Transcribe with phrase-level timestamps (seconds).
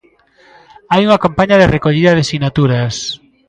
[0.91, 2.95] Hai unha campaña de recollida de sinaturas.